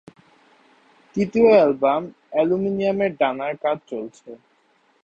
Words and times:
তৃতীয় 1.15 1.49
অ্যালবাম 1.51 2.01
"অ্যালুমিনিয়ামের 2.31 3.11
ডানা"র 3.17 3.53
কাজ 3.63 3.77
চলছে। 3.87 4.29